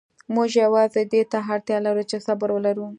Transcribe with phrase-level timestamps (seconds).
[0.33, 2.85] موږ یوازې دې ته اړتیا لرو چې صبر ولرو.